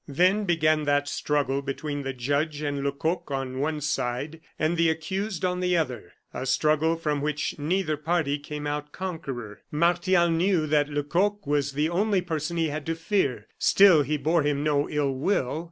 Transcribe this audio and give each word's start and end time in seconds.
Then 0.07 0.45
began 0.45 0.85
that 0.85 1.07
struggle 1.07 1.61
between 1.61 2.01
the 2.01 2.11
judge 2.11 2.63
and 2.63 2.83
Lecoq 2.83 3.29
on 3.29 3.59
one 3.59 3.81
side, 3.81 4.41
and 4.57 4.75
the 4.75 4.89
accused 4.89 5.45
on 5.45 5.59
the 5.59 5.77
other 5.77 6.13
a 6.33 6.47
struggle 6.47 6.95
from 6.95 7.21
which 7.21 7.59
neither 7.59 7.97
party 7.97 8.39
came 8.39 8.65
out 8.65 8.91
conqueror. 8.93 9.61
Martial 9.69 10.27
knew 10.31 10.65
that 10.65 10.89
Lecoq 10.89 11.45
was 11.45 11.73
the 11.73 11.89
only 11.89 12.21
person 12.21 12.57
he 12.57 12.69
had 12.69 12.87
to 12.87 12.95
fear, 12.95 13.45
still 13.59 14.01
he 14.01 14.17
bore 14.17 14.41
him 14.41 14.63
no 14.63 14.89
ill 14.89 15.13
will. 15.13 15.59